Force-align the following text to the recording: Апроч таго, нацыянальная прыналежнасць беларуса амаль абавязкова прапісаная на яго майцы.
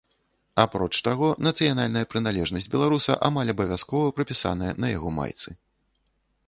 Апроч 0.61 0.93
таго, 1.07 1.27
нацыянальная 1.47 2.03
прыналежнасць 2.13 2.69
беларуса 2.77 3.19
амаль 3.31 3.53
абавязкова 3.55 4.07
прапісаная 4.21 4.73
на 4.85 4.93
яго 4.97 5.09
майцы. 5.21 5.49